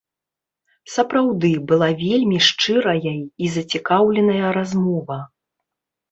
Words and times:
Сапраўды, 0.93 1.49
была 1.71 1.89
вельмі 2.03 2.39
шчырая 2.47 3.13
і 3.47 3.51
зацікаўленая 3.57 4.47
размова. 4.57 5.19